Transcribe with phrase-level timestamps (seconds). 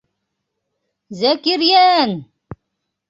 [1.19, 2.17] Зәкирйән!